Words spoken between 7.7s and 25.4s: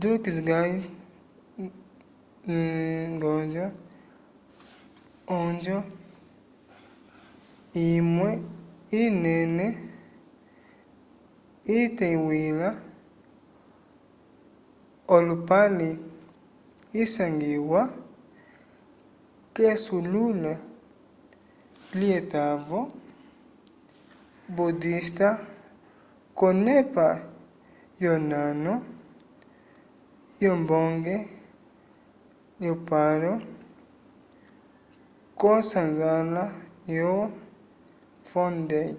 imwe inene iteywila olupale isangiwa k’esululo lyetavo budista